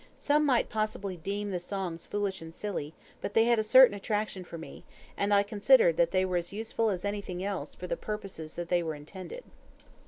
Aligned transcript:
Some 0.17 0.47
might 0.47 0.67
possibly 0.67 1.15
deem 1.17 1.51
the 1.51 1.59
songs 1.59 2.07
foolish 2.07 2.41
and 2.41 2.51
silly, 2.51 2.95
but 3.21 3.35
they 3.35 3.43
had 3.45 3.59
a 3.59 3.63
certain 3.63 3.93
attraction 3.93 4.43
for 4.43 4.57
me, 4.57 4.83
and 5.15 5.31
I 5.31 5.43
considered 5.43 5.95
that 5.97 6.09
they 6.09 6.25
were 6.25 6.37
as 6.37 6.51
useful 6.51 6.89
as 6.89 7.05
anything 7.05 7.43
else 7.43 7.75
for 7.75 7.85
the 7.85 7.95
purposes 7.95 8.55
they 8.55 8.81
were 8.81 8.95
intended. 8.95 9.43